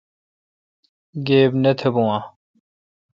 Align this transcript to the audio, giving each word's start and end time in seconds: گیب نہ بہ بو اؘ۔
گیب 1.27 1.51
نہ 1.63 1.71
بہ 1.81 1.89
بو 1.93 2.03
اؘ۔ 2.15 2.19